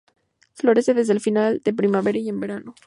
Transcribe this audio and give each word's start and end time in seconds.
Florece 0.55 0.95
desde 0.95 1.19
final 1.27 1.61
de 1.63 1.75
primavera 1.75 2.17
y 2.17 2.27
en 2.27 2.39
verano. 2.39 2.73